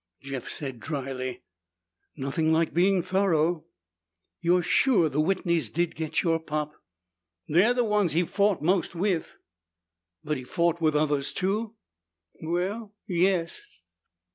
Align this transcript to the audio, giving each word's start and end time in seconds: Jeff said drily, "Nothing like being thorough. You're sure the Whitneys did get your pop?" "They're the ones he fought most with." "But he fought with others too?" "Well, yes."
Jeff 0.19 0.49
said 0.49 0.79
drily, 0.79 1.43
"Nothing 2.15 2.51
like 2.51 2.73
being 2.73 3.03
thorough. 3.03 3.65
You're 4.39 4.63
sure 4.63 5.09
the 5.09 5.21
Whitneys 5.21 5.69
did 5.69 5.93
get 5.93 6.23
your 6.23 6.39
pop?" 6.39 6.73
"They're 7.47 7.75
the 7.75 7.83
ones 7.83 8.13
he 8.13 8.23
fought 8.23 8.63
most 8.63 8.95
with." 8.95 9.37
"But 10.23 10.37
he 10.37 10.43
fought 10.43 10.81
with 10.81 10.95
others 10.95 11.31
too?" 11.31 11.75
"Well, 12.41 12.95
yes." 13.05 13.61